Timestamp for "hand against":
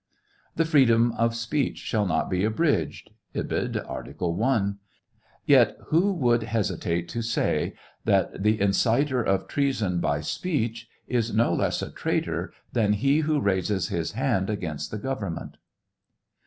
14.13-14.89